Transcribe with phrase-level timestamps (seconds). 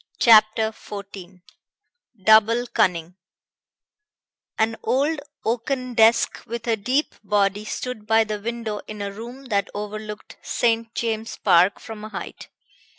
[0.17, 1.41] CHAPTER XIV
[2.23, 3.17] DOUBLE CUNNING
[4.57, 9.45] An old oaken desk with a deep body stood by the window in a room
[9.49, 10.91] that overlooked St.
[10.95, 12.47] James's Park from a height.